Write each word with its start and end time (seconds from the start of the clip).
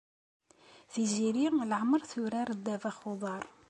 Tiziri 0.91 1.45
leɛmer 1.71 2.01
turar 2.11 2.49
ddabex 2.57 2.97
n 3.03 3.07
uḍar. 3.11 3.43